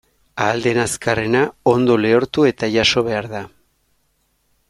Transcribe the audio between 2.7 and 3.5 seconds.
jaso behar da.